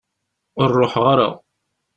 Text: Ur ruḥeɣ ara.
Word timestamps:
Ur 0.61 0.69
ruḥeɣ 0.79 1.05
ara. 1.13 1.29